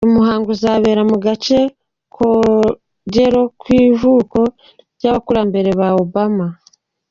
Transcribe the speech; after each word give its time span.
Uyu 0.03 0.17
muhango 0.19 0.47
uzabera 0.55 1.01
mu 1.09 1.17
gace 1.25 1.57
Kogelo 2.15 3.41
ku 3.59 3.67
ivuko 3.81 4.37
ry’abakurambere 4.97 5.69
ba 5.79 5.89
Obama. 6.03 6.45